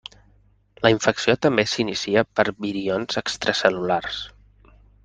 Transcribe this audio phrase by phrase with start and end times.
[0.85, 4.25] La infecció també s'inicia per virions extracel·lulars.